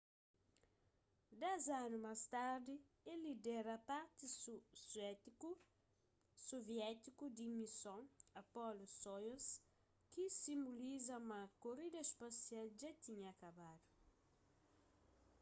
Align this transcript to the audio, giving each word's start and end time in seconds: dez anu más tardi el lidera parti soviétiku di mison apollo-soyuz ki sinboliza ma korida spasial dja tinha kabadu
dez 1.41 1.63
anu 1.83 1.97
más 2.05 2.21
tardi 2.35 2.75
el 3.11 3.19
lidera 3.27 3.75
parti 3.91 4.25
soviétiku 6.49 7.23
di 7.37 7.45
mison 7.57 8.01
apollo-soyuz 8.41 9.45
ki 10.11 10.23
sinboliza 10.43 11.15
ma 11.29 11.39
korida 11.63 12.01
spasial 12.13 12.67
dja 12.79 12.91
tinha 13.03 13.31
kabadu 13.41 13.89